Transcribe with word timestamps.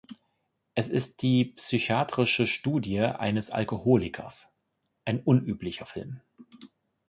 Es 0.73 0.89
ist 0.89 1.21
die 1.21 1.45
psychiatrische 1.55 2.47
Studie 2.47 3.01
eines 3.01 3.51
Alkoholikers, 3.51 4.49
ein 5.05 5.21
unüblicher 5.21 5.85
Film. 5.85 6.21